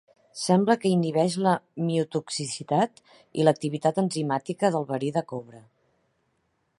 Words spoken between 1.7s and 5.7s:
miotoxicitat i l'activitat enzimàtica del verí de cobra.